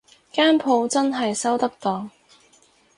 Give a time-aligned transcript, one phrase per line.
[0.33, 2.09] 間舖真係收得檔